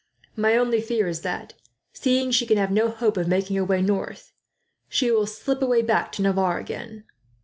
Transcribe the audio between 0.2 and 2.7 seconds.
"My only fear is that, seeing she can